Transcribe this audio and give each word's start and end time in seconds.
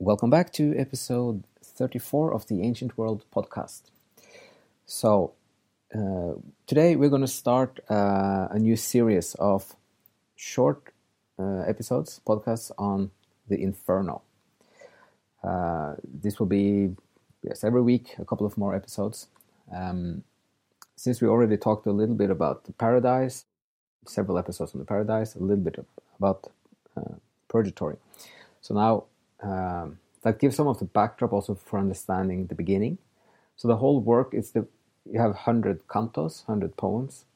Welcome 0.00 0.28
back 0.28 0.52
to 0.54 0.74
episode 0.76 1.44
34 1.62 2.34
of 2.34 2.48
the 2.48 2.62
Ancient 2.62 2.98
World 2.98 3.24
podcast. 3.32 3.82
So, 4.86 5.34
uh, 5.94 6.32
today 6.66 6.96
we're 6.96 7.08
going 7.08 7.22
to 7.22 7.28
start 7.28 7.78
uh, 7.88 8.48
a 8.50 8.58
new 8.58 8.74
series 8.74 9.36
of 9.36 9.76
short 10.34 10.92
uh, 11.38 11.60
episodes, 11.60 12.20
podcasts 12.26 12.72
on 12.76 13.12
the 13.48 13.62
Inferno. 13.62 14.22
Uh, 15.44 15.94
this 16.02 16.40
will 16.40 16.46
be, 16.46 16.96
yes, 17.44 17.62
every 17.62 17.80
week, 17.80 18.16
a 18.18 18.24
couple 18.24 18.48
of 18.48 18.58
more 18.58 18.74
episodes. 18.74 19.28
Um, 19.72 20.24
since 20.96 21.22
we 21.22 21.28
already 21.28 21.56
talked 21.56 21.86
a 21.86 21.92
little 21.92 22.16
bit 22.16 22.30
about 22.30 22.64
the 22.64 22.72
paradise, 22.72 23.44
several 24.06 24.38
episodes 24.38 24.74
on 24.74 24.80
the 24.80 24.86
paradise, 24.86 25.36
a 25.36 25.38
little 25.38 25.64
bit 25.64 25.86
about 26.18 26.48
uh, 26.96 27.14
purgatory. 27.46 27.96
So 28.60 28.74
now 28.74 29.04
um, 29.44 29.98
that 30.22 30.38
gives 30.38 30.56
some 30.56 30.66
of 30.66 30.78
the 30.78 30.86
backdrop 30.86 31.32
also 31.32 31.54
for 31.54 31.78
understanding 31.78 32.46
the 32.46 32.54
beginning. 32.54 32.98
So 33.56 33.68
the 33.68 33.76
whole 33.76 34.00
work 34.00 34.34
is 34.34 34.50
the 34.50 34.66
you 35.10 35.20
have 35.20 35.32
100 35.32 35.86
cantos, 35.86 36.48
100 36.48 36.76
poems. 36.78 37.26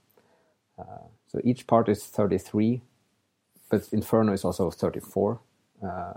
Uh, 0.79 1.07
so 1.27 1.41
each 1.45 1.67
part 1.67 1.89
is 1.89 2.03
33, 2.07 2.81
but 3.69 3.87
Inferno 3.93 4.33
is 4.33 4.43
also 4.43 4.71
34. 4.71 5.39
Uh, 5.85 6.13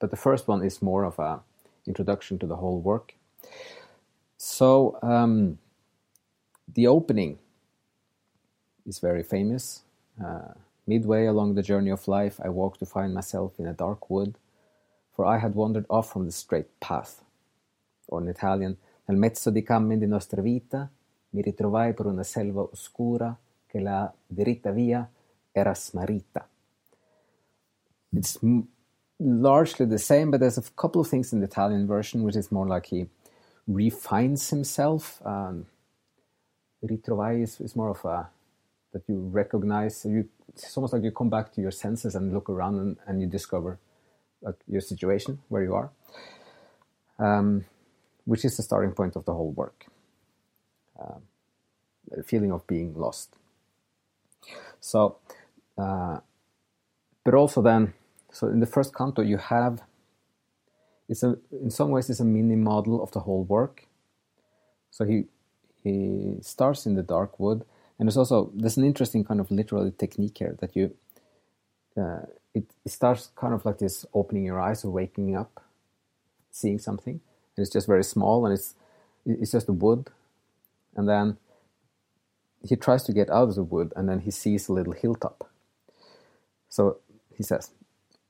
but 0.00 0.10
the 0.10 0.16
first 0.16 0.48
one 0.48 0.64
is 0.64 0.82
more 0.82 1.04
of 1.04 1.18
a 1.20 1.40
introduction 1.86 2.38
to 2.40 2.46
the 2.46 2.56
whole 2.56 2.80
work. 2.80 3.14
So 4.38 4.98
um, 5.02 5.58
the 6.74 6.88
opening 6.88 7.38
is 8.84 8.98
very 8.98 9.22
famous. 9.22 9.82
Uh, 10.22 10.54
midway 10.86 11.26
along 11.26 11.54
the 11.54 11.62
journey 11.62 11.90
of 11.90 12.08
life, 12.08 12.40
I 12.44 12.48
walk 12.48 12.78
to 12.78 12.86
find 12.86 13.14
myself 13.14 13.52
in 13.58 13.68
a 13.68 13.72
dark 13.72 14.10
wood 14.10 14.34
for 15.18 15.26
I 15.26 15.38
had 15.38 15.56
wandered 15.56 15.84
off 15.90 16.12
from 16.12 16.26
the 16.26 16.30
straight 16.30 16.78
path. 16.78 17.24
Or 18.06 18.20
in 18.20 18.28
Italian, 18.28 18.76
nel 19.08 19.18
mezzo 19.18 19.50
di 19.50 19.64
cammin 19.64 19.98
di 19.98 20.06
nostra 20.06 20.40
vita, 20.40 20.88
mi 21.30 21.42
ritrovai 21.42 21.92
per 21.92 22.06
una 22.06 22.22
selva 22.22 22.60
oscura 22.60 23.36
che 23.66 23.80
la 23.80 24.14
diritta 24.24 24.70
via 24.70 25.10
era 25.50 25.74
smarrita. 25.74 26.48
It's 28.12 28.38
largely 29.18 29.86
the 29.88 29.98
same, 29.98 30.30
but 30.30 30.38
there's 30.38 30.56
a 30.56 30.62
couple 30.76 31.00
of 31.00 31.08
things 31.08 31.32
in 31.32 31.40
the 31.40 31.46
Italian 31.46 31.88
version 31.88 32.22
which 32.22 32.36
is 32.36 32.52
more 32.52 32.68
like 32.68 32.86
he 32.86 33.08
refines 33.66 34.48
himself. 34.50 35.20
Um, 35.24 35.66
ritrovai 36.80 37.42
is, 37.42 37.58
is 37.58 37.74
more 37.74 37.90
of 37.90 38.04
a 38.04 38.30
that 38.92 39.02
you 39.08 39.18
recognize. 39.32 40.04
You, 40.04 40.28
it's 40.54 40.76
almost 40.76 40.92
like 40.92 41.02
you 41.02 41.10
come 41.10 41.28
back 41.28 41.52
to 41.54 41.60
your 41.60 41.72
senses 41.72 42.14
and 42.14 42.32
look 42.32 42.48
around 42.48 42.78
and, 42.78 42.96
and 43.08 43.20
you 43.20 43.26
discover 43.26 43.80
your 44.66 44.80
situation 44.80 45.40
where 45.48 45.62
you 45.62 45.74
are, 45.74 45.90
um, 47.18 47.64
which 48.24 48.44
is 48.44 48.56
the 48.56 48.62
starting 48.62 48.92
point 48.92 49.16
of 49.16 49.24
the 49.24 49.32
whole 49.32 49.52
work. 49.52 49.86
Um, 50.98 51.22
the 52.10 52.22
feeling 52.22 52.52
of 52.52 52.66
being 52.66 52.94
lost. 52.94 53.36
So, 54.80 55.16
uh, 55.76 56.18
but 57.24 57.34
also 57.34 57.62
then, 57.62 57.94
so 58.32 58.48
in 58.48 58.60
the 58.60 58.66
first 58.66 58.94
canto 58.94 59.22
you 59.22 59.36
have, 59.36 59.82
it's 61.08 61.22
a 61.22 61.38
in 61.52 61.70
some 61.70 61.90
ways 61.90 62.10
it's 62.10 62.20
a 62.20 62.24
mini 62.24 62.56
model 62.56 63.02
of 63.02 63.12
the 63.12 63.20
whole 63.20 63.44
work. 63.44 63.86
So 64.90 65.04
he 65.04 65.24
he 65.82 66.36
starts 66.42 66.86
in 66.86 66.94
the 66.94 67.02
dark 67.02 67.38
wood, 67.40 67.64
and 67.98 68.08
there's 68.08 68.16
also 68.16 68.50
there's 68.54 68.76
an 68.76 68.84
interesting 68.84 69.24
kind 69.24 69.40
of 69.40 69.50
literary 69.50 69.92
technique 69.92 70.38
here 70.38 70.56
that 70.60 70.76
you 70.76 70.94
uh, 71.96 72.26
it, 72.84 72.90
starts 72.90 73.30
kind 73.36 73.54
of 73.54 73.64
like 73.64 73.78
this 73.78 74.06
opening 74.14 74.44
your 74.44 74.60
eyes 74.60 74.84
or 74.84 74.90
waking 74.90 75.36
up, 75.36 75.62
seeing 76.50 76.78
something. 76.78 77.20
And 77.56 77.62
it's 77.64 77.72
just 77.72 77.86
very 77.86 78.04
small 78.04 78.44
and 78.46 78.54
it's 78.54 78.74
it's 79.26 79.52
just 79.52 79.68
a 79.68 79.72
wood. 79.72 80.10
And 80.96 81.08
then 81.08 81.36
he 82.66 82.76
tries 82.76 83.04
to 83.04 83.12
get 83.12 83.30
out 83.30 83.48
of 83.48 83.54
the 83.54 83.62
wood 83.62 83.92
and 83.96 84.08
then 84.08 84.20
he 84.20 84.30
sees 84.30 84.68
a 84.68 84.72
little 84.72 84.92
hilltop. 84.92 85.48
So 86.68 86.98
he 87.34 87.42
says, 87.42 87.70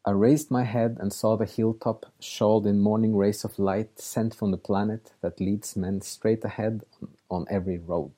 I 0.05 0.13
raised 0.13 0.51
my 0.51 0.65
head 0.65 0.97
and 1.01 1.13
saw 1.13 1.37
the 1.37 1.45
hilltop 1.45 2.07
shawled 2.21 2.67
in 2.67 2.81
morning 2.81 3.15
rays 3.17 3.45
of 3.45 3.59
light 3.59 4.01
sent 4.01 4.35
from 4.35 4.51
the 4.51 4.57
planet 4.57 5.13
that 5.21 5.41
leads 5.41 5.77
men 5.77 6.01
straight 6.01 6.45
ahead 6.45 6.83
on 7.31 7.47
every 7.51 7.79
road. 7.79 8.13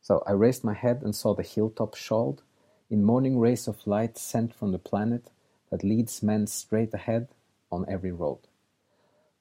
So 0.00 0.22
I 0.26 0.32
raised 0.32 0.62
my 0.62 0.74
head 0.74 1.02
and 1.02 1.14
saw 1.14 1.34
the 1.34 1.42
hilltop 1.42 1.96
shawled 1.96 2.42
in 2.90 3.04
morning 3.04 3.38
rays 3.38 3.66
of 3.66 3.86
light 3.86 4.16
sent 4.16 4.54
from 4.54 4.72
the 4.72 4.78
planet 4.78 5.30
that 5.70 5.82
leads 5.82 6.22
men 6.22 6.46
straight 6.46 6.94
ahead 6.94 7.28
on 7.70 7.84
every 7.88 8.12
road. 8.12 8.38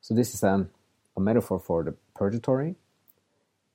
So 0.01 0.13
this 0.13 0.33
is 0.33 0.43
an, 0.43 0.69
a 1.15 1.19
metaphor 1.19 1.59
for 1.59 1.83
the 1.83 1.95
purgatory, 2.15 2.75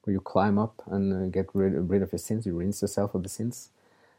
where 0.02 0.12
you 0.12 0.20
climb 0.20 0.58
up 0.58 0.82
and 0.86 1.12
uh, 1.12 1.26
get 1.26 1.46
rid, 1.54 1.72
rid 1.90 2.02
of 2.02 2.12
your 2.12 2.18
sins, 2.18 2.46
you 2.46 2.56
rinse 2.56 2.82
yourself 2.82 3.14
of 3.14 3.22
the 3.22 3.28
sins. 3.28 3.70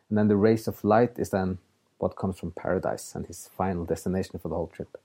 And 0.09 0.17
then 0.17 0.27
the 0.27 0.35
rays 0.35 0.67
of 0.67 0.83
light 0.83 1.17
is 1.17 1.29
then 1.31 1.57
what 1.97 2.15
comes 2.15 2.39
from 2.39 2.51
paradise 2.51 3.13
and 3.15 3.25
his 3.27 3.49
final 3.55 3.85
destination 3.85 4.39
for 4.39 4.49
the 4.49 4.55
whole 4.55 4.67
trip. 4.67 4.97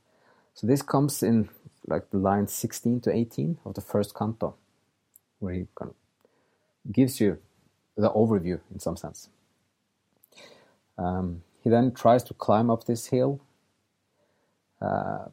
So 0.55 0.67
this 0.67 0.83
comes 0.83 1.23
in 1.23 1.49
like 1.87 2.11
the 2.11 2.19
lines 2.19 2.53
16 2.53 3.01
to 3.03 3.15
18 3.15 3.59
of 3.65 3.75
the 3.75 3.81
first 3.81 4.15
canto, 4.15 4.55
where 5.39 5.53
he 5.53 5.67
kind 5.75 5.91
of 5.91 6.93
gives 6.93 7.21
you 7.21 7.39
the 7.97 8.11
overview 8.11 8.61
in 8.73 8.81
some 8.81 8.97
sense. 8.97 9.29
Um, 10.99 11.43
he 11.63 11.71
then 11.71 11.93
tries 11.93 12.23
to 12.25 12.35
climb 12.35 12.71
up 12.71 12.85
this 12.85 13.07
hill. 13.07 13.41
Uh, 14.81 15.27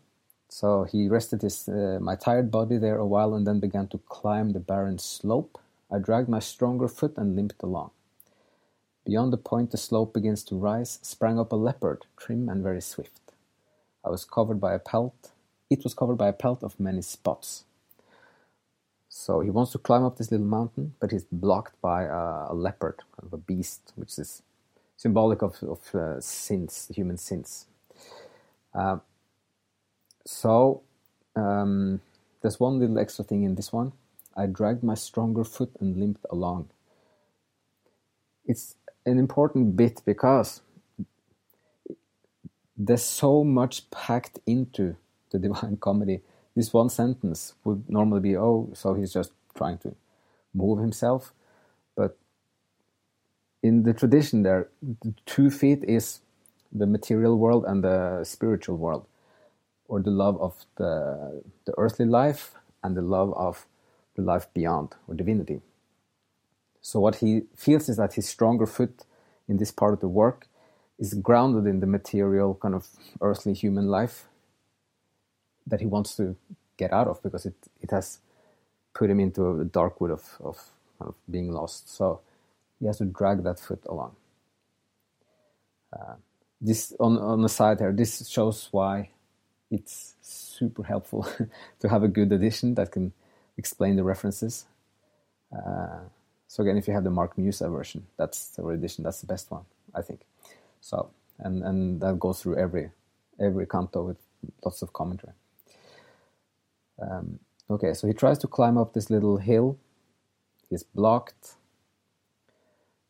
so 0.49 0.83
he 0.83 1.07
rested 1.07 1.41
his, 1.41 1.67
uh, 1.67 1.97
my 2.01 2.15
tired 2.15 2.51
body 2.51 2.77
there 2.77 2.97
a 2.97 3.05
while 3.05 3.33
and 3.33 3.45
then 3.45 3.59
began 3.59 3.87
to 3.87 3.97
climb 4.09 4.51
the 4.51 4.59
barren 4.59 4.99
slope. 4.99 5.59
I 5.91 5.99
dragged 5.99 6.29
my 6.29 6.39
stronger 6.39 6.87
foot 6.87 7.17
and 7.17 7.35
limped 7.35 7.61
along. 7.63 7.91
Beyond 9.05 9.33
the 9.33 9.37
point 9.37 9.71
the 9.71 9.77
slope 9.77 10.13
begins 10.13 10.43
to 10.45 10.55
rise, 10.55 10.99
sprang 11.01 11.39
up 11.39 11.51
a 11.51 11.55
leopard, 11.55 12.05
trim 12.17 12.49
and 12.49 12.63
very 12.63 12.81
swift. 12.81 13.33
I 14.05 14.09
was 14.09 14.25
covered 14.25 14.59
by 14.61 14.73
a 14.73 14.79
pelt. 14.79 15.31
It 15.69 15.83
was 15.83 15.93
covered 15.93 16.17
by 16.17 16.27
a 16.27 16.33
pelt 16.33 16.63
of 16.63 16.79
many 16.79 17.01
spots. 17.01 17.65
So 19.09 19.41
he 19.41 19.49
wants 19.49 19.71
to 19.73 19.77
climb 19.77 20.03
up 20.03 20.17
this 20.17 20.31
little 20.31 20.45
mountain, 20.45 20.95
but 20.99 21.11
he's 21.11 21.25
blocked 21.31 21.79
by 21.81 22.03
a, 22.03 22.53
leopard, 22.53 22.97
kind 23.15 23.27
of 23.27 23.33
a 23.33 23.37
beast, 23.37 23.93
which 23.95 24.17
is 24.17 24.41
symbolic 25.03 25.41
of, 25.41 25.61
of 25.63 25.95
uh, 25.95 26.21
sins, 26.21 26.89
human 26.95 27.17
sins. 27.17 27.67
Uh, 28.73 28.97
so 30.25 30.81
um, 31.35 31.99
there's 32.41 32.57
one 32.57 32.79
little 32.79 32.97
extra 32.97 33.25
thing 33.25 33.43
in 33.43 33.55
this 33.55 33.73
one. 33.73 33.91
I 34.37 34.45
dragged 34.45 34.81
my 34.81 34.95
stronger 34.95 35.43
foot 35.43 35.71
and 35.81 35.97
limped 35.97 36.25
along. 36.29 36.69
It's 38.45 38.75
an 39.05 39.19
important 39.19 39.75
bit 39.75 40.01
because 40.05 40.61
there's 42.77 43.03
so 43.03 43.43
much 43.43 43.91
packed 43.91 44.39
into 44.45 44.95
the 45.31 45.39
Divine 45.45 45.77
Comedy. 45.77 46.21
This 46.55 46.71
one 46.71 46.89
sentence 46.89 47.55
would 47.65 47.89
normally 47.89 48.21
be, 48.21 48.37
oh, 48.37 48.69
so 48.73 48.93
he's 48.93 49.11
just 49.11 49.33
trying 49.53 49.79
to 49.79 49.95
move 50.53 50.79
himself. 50.79 51.33
In 53.63 53.83
the 53.83 53.93
tradition, 53.93 54.43
there, 54.43 54.67
the 54.81 55.13
two 55.25 55.49
feet 55.49 55.85
is 55.85 56.19
the 56.71 56.85
material 56.85 57.37
world 57.37 57.63
and 57.65 57.81
the 57.81 58.25
spiritual 58.25 58.75
world, 58.75 59.07
or 59.87 60.01
the 60.01 60.11
love 60.11 60.39
of 60.41 60.65
the, 60.75 61.41
the 61.65 61.73
earthly 61.77 62.05
life 62.05 62.55
and 62.83 62.97
the 62.97 63.01
love 63.01 63.33
of 63.35 63.65
the 64.15 64.21
life 64.21 64.47
beyond, 64.53 64.95
or 65.07 65.15
divinity. 65.15 65.61
So, 66.81 66.99
what 66.99 67.15
he 67.15 67.43
feels 67.55 67.87
is 67.87 67.95
that 67.95 68.15
his 68.15 68.27
stronger 68.27 68.65
foot 68.65 69.05
in 69.47 69.57
this 69.57 69.71
part 69.71 69.93
of 69.93 70.01
the 70.01 70.09
work 70.09 70.47
is 70.99 71.13
grounded 71.13 71.65
in 71.65 71.79
the 71.79 71.87
material, 71.87 72.55
kind 72.61 72.75
of 72.75 72.89
earthly 73.21 73.53
human 73.53 73.87
life 73.87 74.27
that 75.65 75.79
he 75.79 75.85
wants 75.85 76.17
to 76.17 76.35
get 76.75 76.91
out 76.91 77.07
of 77.07 77.23
because 77.23 77.45
it, 77.45 77.55
it 77.81 77.91
has 77.91 78.19
put 78.93 79.09
him 79.09 79.21
into 79.21 79.61
a 79.61 79.65
dark 79.65 80.01
wood 80.01 80.11
of, 80.11 80.37
of, 80.43 80.71
of 80.99 81.15
being 81.29 81.51
lost. 81.51 81.89
So 81.89 82.19
he 82.83 82.87
has 82.87 82.97
to 82.97 83.05
drag 83.05 83.43
that 83.43 83.59
foot 83.61 83.81
along. 83.85 84.13
Uh, 85.93 86.15
this 86.59 86.93
on 86.99 87.17
on 87.17 87.41
the 87.41 87.47
side 87.47 87.79
here, 87.79 87.93
this 87.93 88.27
shows 88.27 88.67
why 88.71 89.09
it's 89.71 90.15
super 90.21 90.83
helpful 90.83 91.25
to 91.79 91.87
have 91.87 92.03
a 92.03 92.09
good 92.09 92.31
edition 92.33 92.75
that 92.75 92.91
can 92.91 93.13
explain 93.57 93.95
the 93.95 94.03
references. 94.03 94.65
Uh, 95.55 96.01
so 96.47 96.61
again, 96.61 96.77
if 96.77 96.87
you 96.87 96.93
have 96.93 97.05
the 97.05 97.09
Mark 97.09 97.37
Musa 97.37 97.69
version, 97.69 98.05
that's 98.17 98.49
the 98.49 98.67
edition. 98.67 99.05
That's 99.05 99.21
the 99.21 99.27
best 99.27 99.49
one, 99.49 99.63
I 99.95 100.01
think. 100.01 100.25
So 100.81 101.09
and 101.39 101.63
and 101.63 102.01
that 102.01 102.19
goes 102.19 102.41
through 102.41 102.57
every 102.57 102.91
every 103.39 103.65
canto 103.65 104.03
with 104.03 104.17
lots 104.65 104.81
of 104.81 104.91
commentary. 104.91 105.33
Um, 107.01 107.39
okay, 107.69 107.93
so 107.93 108.07
he 108.07 108.13
tries 108.13 108.39
to 108.39 108.47
climb 108.47 108.77
up 108.77 108.93
this 108.93 109.09
little 109.09 109.37
hill. 109.37 109.77
He's 110.69 110.83
blocked, 110.83 111.55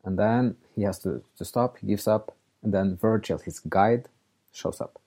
and 0.04 0.18
then 0.18 0.56
he 0.74 0.82
has 0.82 0.98
to, 1.00 1.22
to 1.38 1.44
stop. 1.44 1.78
He 1.78 1.86
gives 1.86 2.06
up, 2.06 2.34
and 2.62 2.72
then 2.72 2.96
Virgil, 2.96 3.38
his 3.38 3.60
guide, 3.60 4.08
shows 4.52 4.80
up. 4.80 5.00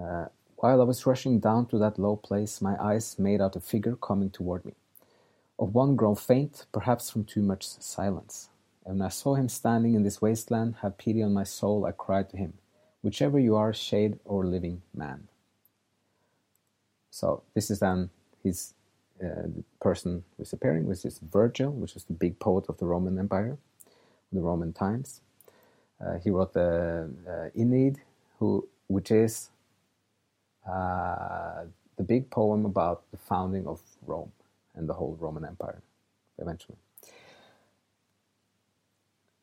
Uh, 0.00 0.26
while 0.56 0.80
I 0.80 0.84
was 0.84 1.06
rushing 1.06 1.38
down 1.38 1.66
to 1.66 1.78
that 1.78 1.98
low 1.98 2.16
place, 2.16 2.62
my 2.62 2.76
eyes 2.82 3.18
made 3.18 3.40
out 3.40 3.56
a 3.56 3.60
figure 3.60 3.96
coming 3.96 4.30
toward 4.30 4.64
me. 4.64 4.72
Of 5.58 5.74
one 5.74 5.96
grown 5.96 6.16
faint, 6.16 6.66
perhaps 6.72 7.10
from 7.10 7.24
too 7.24 7.42
much 7.42 7.66
silence. 7.66 8.48
And 8.84 8.98
when 8.98 9.06
I 9.06 9.10
saw 9.10 9.34
him 9.34 9.48
standing 9.48 9.94
in 9.94 10.02
this 10.02 10.22
wasteland, 10.22 10.76
have 10.82 10.98
pity 10.98 11.22
on 11.22 11.32
my 11.32 11.44
soul, 11.44 11.84
I 11.84 11.92
cried 11.92 12.30
to 12.30 12.36
him, 12.36 12.54
Whichever 13.02 13.38
you 13.38 13.56
are, 13.56 13.72
shade 13.72 14.18
or 14.24 14.44
living 14.44 14.82
man. 14.94 15.28
So 17.10 17.42
this 17.54 17.70
is 17.70 17.80
then 17.80 18.10
his 18.42 18.74
uh, 19.22 19.48
person 19.80 20.24
who's 20.36 20.52
appearing, 20.52 20.86
which 20.86 21.04
is 21.04 21.18
Virgil, 21.18 21.70
which 21.70 21.96
is 21.96 22.04
the 22.04 22.12
big 22.12 22.38
poet 22.38 22.66
of 22.68 22.78
the 22.78 22.86
Roman 22.86 23.18
Empire, 23.18 23.56
the 24.32 24.40
Roman 24.40 24.72
times. 24.72 25.22
Uh, 26.00 26.18
he 26.18 26.30
wrote 26.30 26.52
the 26.54 27.10
uh, 27.28 27.60
Aeneid, 27.60 27.98
who, 28.38 28.68
which 28.88 29.10
is 29.10 29.50
uh, 30.68 31.64
the 31.96 32.04
big 32.04 32.30
poem 32.30 32.64
about 32.66 33.04
the 33.12 33.18
founding 33.18 33.66
of 33.66 33.80
Rome 34.06 34.32
and 34.74 34.88
the 34.88 34.94
whole 34.94 35.16
Roman 35.20 35.44
Empire, 35.44 35.82
eventually. 36.38 36.78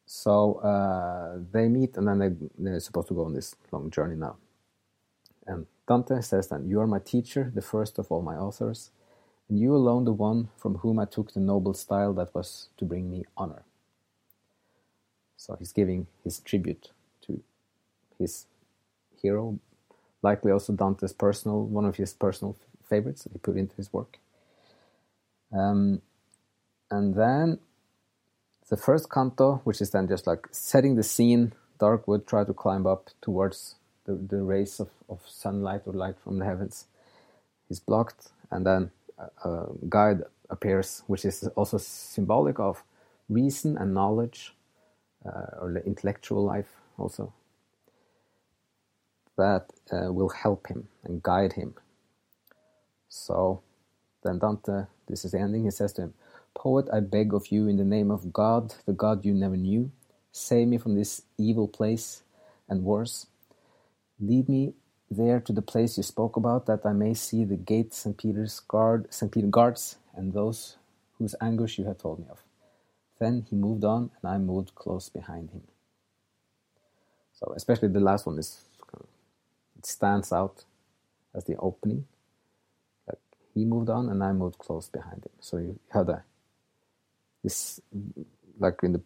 So 0.06 0.56
uh, 0.56 1.39
they 1.51 1.68
meet, 1.69 1.97
and 1.97 2.07
then 2.07 2.19
they, 2.19 2.31
they're 2.57 2.80
supposed 2.80 3.09
to 3.09 3.15
go 3.15 3.25
on 3.25 3.33
this 3.33 3.56
long 3.71 3.91
journey 3.91 4.15
now. 4.15 4.38
And 5.47 5.68
Dante 5.88 6.21
says 6.21 6.50
then, 6.50 6.68
You 6.69 6.81
are 6.81 6.88
my 6.88 7.00
teacher, 7.00 7.51
the 7.53 7.62
first 7.62 8.00
of 8.00 8.12
all 8.12 8.21
my 8.21 8.35
authors, 8.35 8.91
and 9.50 9.59
you 9.59 9.75
alone 9.75 10.06
the 10.06 10.13
one 10.13 10.50
from 10.57 10.75
whom 10.77 11.00
I 11.00 11.06
took 11.06 11.33
the 11.33 11.39
noble 11.39 11.74
style 11.74 12.13
that 12.13 12.33
was 12.35 12.69
to 12.77 12.85
bring 12.85 13.09
me 13.12 13.25
honor. 13.38 13.63
So 15.44 15.57
he's 15.60 15.74
giving 15.74 16.07
his 16.24 16.40
tribute 16.40 16.92
to 17.28 17.42
his 18.18 18.45
hero, 19.22 19.60
likely 20.22 20.51
also 20.51 20.74
Dante's 20.74 21.13
personal, 21.13 21.66
one 21.66 21.86
of 21.86 21.98
his 21.98 22.13
personal 22.13 22.56
favorites 22.90 23.24
that 23.24 23.34
he 23.34 23.40
put 23.40 23.57
into 23.57 23.75
his 23.75 23.92
work. 23.92 24.19
Um, 25.51 26.01
and 26.92 27.16
then 27.16 27.60
the 28.69 28.78
first 28.78 29.12
canto, 29.12 29.62
which 29.66 29.81
is 29.81 29.92
then 29.92 30.07
just 30.07 30.28
like 30.28 30.48
setting 30.51 30.95
the 30.95 31.04
scene, 31.04 31.54
dark 31.80 32.07
wood, 32.07 32.28
try 32.28 32.45
to 32.45 32.54
climb 32.54 32.88
up 32.88 33.10
towards 33.22 33.75
the, 34.06 34.13
the 34.16 34.44
rays 34.44 34.80
of, 34.80 34.92
of 35.10 35.22
sunlight 35.28 35.81
or 35.86 35.94
light 35.94 36.16
from 36.24 36.40
the 36.40 36.45
heavens 36.45 36.86
He's 37.69 37.80
blocked, 37.81 38.30
and 38.51 38.66
then 38.66 38.92
a, 39.18 39.50
a 39.50 39.68
guide 39.90 40.24
appears, 40.50 41.04
which 41.07 41.25
is 41.25 41.48
also 41.56 41.78
symbolic 41.80 42.60
of 42.60 42.84
reason 43.30 43.78
and 43.78 43.94
knowledge, 43.94 44.56
or 45.25 45.71
the 45.73 45.85
intellectual 45.85 46.43
life 46.43 46.69
also, 46.97 47.33
that 49.37 49.71
uh, 49.91 50.11
will 50.11 50.29
help 50.29 50.67
him 50.67 50.87
and 51.03 51.23
guide 51.23 51.53
him. 51.53 51.75
So 53.09 53.61
then 54.23 54.39
Dante, 54.39 54.85
this 55.07 55.25
is 55.25 55.31
the 55.31 55.39
ending, 55.39 55.65
he 55.65 55.71
says 55.71 55.93
to 55.93 56.03
him, 56.03 56.13
Poet, 56.55 56.87
I 56.93 56.99
beg 56.99 57.33
of 57.33 57.47
you, 57.51 57.67
in 57.67 57.77
the 57.77 57.83
name 57.85 58.11
of 58.11 58.31
God, 58.33 58.75
the 58.85 58.93
God 58.93 59.25
you 59.25 59.33
never 59.33 59.57
knew, 59.57 59.91
save 60.31 60.67
me 60.67 60.77
from 60.77 60.95
this 60.95 61.23
evil 61.37 61.67
place 61.67 62.23
and 62.69 62.83
worse. 62.83 63.27
Lead 64.19 64.47
me 64.49 64.73
there 65.11 65.39
to 65.41 65.53
the 65.53 65.61
place 65.61 65.97
you 65.97 66.03
spoke 66.03 66.35
about, 66.37 66.65
that 66.67 66.85
I 66.85 66.93
may 66.93 67.13
see 67.13 67.43
the 67.43 67.57
gate 67.57 67.93
St. 67.93 68.17
Peter's 68.17 68.59
guard, 68.61 69.07
St. 69.13 69.31
Peter 69.31 69.47
guards, 69.47 69.97
and 70.15 70.33
those 70.33 70.77
whose 71.17 71.35
anguish 71.41 71.77
you 71.77 71.85
had 71.85 71.99
told 71.99 72.19
me 72.19 72.25
of. 72.29 72.41
Then 73.23 73.45
he 73.49 73.55
moved 73.55 73.85
on, 73.85 74.11
and 74.21 74.29
I 74.33 74.37
moved 74.37 74.75
close 74.75 75.07
behind 75.07 75.51
him. 75.51 75.61
So, 77.31 77.53
especially 77.55 77.87
the 77.87 78.01
last 78.01 78.25
one 78.25 78.37
is 78.37 78.65
it 79.77 79.85
stands 79.85 80.33
out 80.33 80.65
as 81.33 81.45
the 81.45 81.55
opening. 81.55 82.05
Like 83.07 83.19
he 83.53 83.63
moved 83.63 83.89
on, 83.89 84.09
and 84.09 84.21
I 84.21 84.33
moved 84.33 84.57
close 84.57 84.89
behind 84.89 85.23
him. 85.23 85.31
So 85.39 85.57
you 85.57 85.80
have 85.92 86.07
the 86.07 86.23
this, 87.44 87.80
like 88.59 88.80
in 88.83 88.92
the 88.92 89.01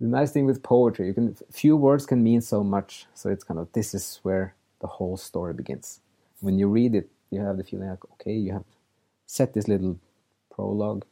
the 0.00 0.06
nice 0.06 0.30
thing 0.30 0.46
with 0.46 0.62
poetry, 0.62 1.08
you 1.08 1.14
can 1.14 1.36
few 1.50 1.76
words 1.76 2.06
can 2.06 2.22
mean 2.22 2.40
so 2.42 2.62
much. 2.62 3.06
So 3.12 3.28
it's 3.28 3.42
kind 3.42 3.58
of 3.58 3.72
this 3.72 3.92
is 3.92 4.20
where 4.22 4.54
the 4.80 4.86
whole 4.86 5.16
story 5.16 5.52
begins. 5.52 6.00
When 6.40 6.60
you 6.60 6.68
read 6.68 6.94
it, 6.94 7.08
you 7.30 7.40
have 7.40 7.56
the 7.56 7.64
feeling 7.64 7.88
like 7.88 8.04
okay, 8.14 8.34
you 8.34 8.52
have 8.52 8.64
set 9.26 9.52
this 9.52 9.66
little 9.66 9.98
prologue, 10.54 11.04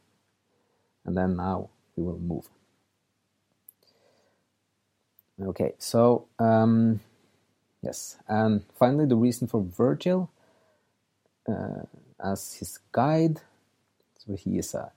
and 1.10 1.16
then 1.16 1.36
now 1.36 1.68
we 1.96 2.04
will 2.04 2.20
move. 2.20 2.48
Okay, 5.42 5.72
so 5.78 6.28
um, 6.38 7.00
yes, 7.82 8.16
and 8.28 8.62
finally 8.78 9.06
the 9.06 9.16
reason 9.16 9.48
for 9.48 9.60
Virgil 9.60 10.30
uh, 11.48 11.82
as 12.22 12.54
his 12.54 12.78
guide. 12.92 13.40
So 14.18 14.36
he 14.36 14.58
is 14.58 14.72
a 14.74 14.92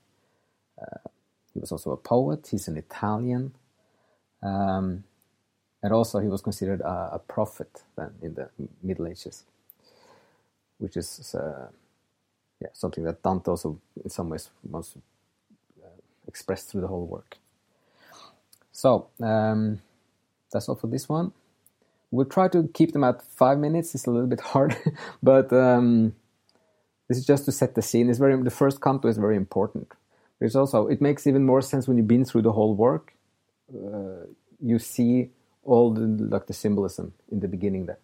uh, 0.80 1.10
he 1.52 1.60
was 1.60 1.72
also 1.72 1.92
a 1.92 1.98
poet. 1.98 2.48
He's 2.52 2.68
an 2.68 2.78
Italian. 2.78 3.56
Um, 4.44 5.06
and 5.82 5.94
also, 5.94 6.20
he 6.20 6.28
was 6.28 6.42
considered 6.42 6.82
a, 6.82 7.14
a, 7.14 7.20
prophet 7.20 7.84
then 7.96 8.12
in 8.22 8.34
the 8.36 8.50
Middle 8.82 9.08
Ages, 9.08 9.44
which 10.78 10.98
is 10.98 11.36
uh, 11.36 11.68
yeah, 12.60 12.70
something 12.74 13.04
that 13.04 13.22
Dante 13.24 13.52
also, 13.52 13.80
in 14.04 14.10
some 14.10 14.30
ways, 14.30 14.50
wants 14.64 14.94
to 14.94 15.02
uh, 16.24 16.28
express 16.28 16.64
through 16.64 16.82
the 16.82 16.88
whole 16.88 17.06
work. 17.06 17.38
So, 18.72 19.08
um, 19.22 19.82
that's 20.52 20.68
all 20.70 20.76
for 20.76 20.88
this 20.88 21.08
one. 21.08 21.32
We'll 22.12 22.26
try 22.26 22.48
to 22.50 22.70
keep 22.74 22.92
them 22.92 23.04
at 23.04 23.22
five 23.24 23.58
minutes. 23.58 23.96
It's 23.96 24.06
a 24.06 24.12
little 24.12 24.28
bit 24.28 24.42
hard, 24.54 24.78
but 25.22 25.52
um, 25.52 26.16
this 27.08 27.18
is 27.18 27.26
just 27.26 27.46
to 27.46 27.52
set 27.52 27.76
the 27.76 27.82
scene. 27.82 28.10
It's 28.10 28.20
very 28.20 28.42
the 28.42 28.52
first 28.52 28.82
canto 28.82 29.08
is 29.08 29.18
very 29.18 29.36
important. 29.36 29.92
It's 30.40 30.56
also 30.56 30.88
it 30.88 31.02
makes 31.02 31.26
even 31.26 31.46
more 31.46 31.62
sense 31.62 31.88
when 31.88 31.98
you've 31.98 32.08
been 32.08 32.26
through 32.26 32.42
the 32.42 32.52
whole 32.52 32.76
work 32.76 33.14
uh, 33.74 34.26
you 34.60 34.80
see 34.80 35.30
all 35.64 35.94
the 35.94 36.02
like 36.02 36.48
the 36.48 36.54
symbolism 36.54 37.14
in 37.32 37.40
the 37.40 37.48
beginning 37.48 37.86
there. 37.86 38.00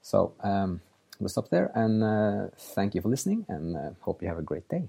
So 0.00 0.34
um, 0.42 0.80
we'll 1.18 1.28
stop 1.28 1.48
there 1.50 1.70
and 1.74 2.02
uh, 2.02 2.48
thank 2.74 2.94
you 2.94 3.00
for 3.00 3.08
listening 3.08 3.44
and 3.48 3.76
uh, 3.76 3.90
hope 4.00 4.22
you 4.22 4.28
have 4.28 4.38
a 4.38 4.42
great 4.42 4.68
day. 4.68 4.88